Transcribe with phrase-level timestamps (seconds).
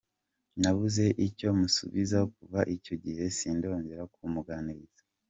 [0.61, 5.01] Nabuze icyo musubiza kuva icyo gihe sindongera kumuganiriza.